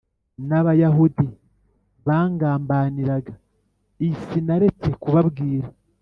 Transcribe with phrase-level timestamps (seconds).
[0.47, 1.27] n Abayahudi
[2.07, 3.33] bangambaniraga
[4.07, 5.67] i Sinaretse kubabwira